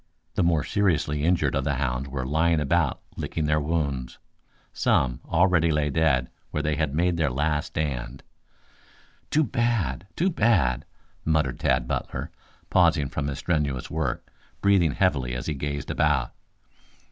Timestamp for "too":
9.29-9.43, 10.15-10.31